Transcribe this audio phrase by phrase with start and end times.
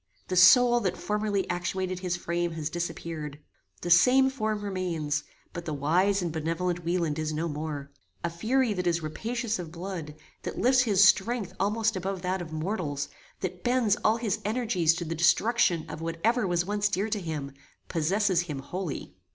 [0.29, 3.37] The soul that formerly actuated his frame has disappeared.
[3.83, 7.91] The same form remains; but the wise and benevolent Wieland is no more.
[8.23, 12.51] A fury that is rapacious of blood, that lifts his strength almost above that of
[12.51, 13.09] mortals,
[13.41, 17.51] that bends all his energies to the destruction of whatever was once dear to him,
[17.87, 19.13] possesses him wholly.